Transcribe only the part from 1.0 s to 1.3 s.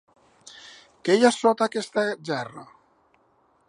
Què hi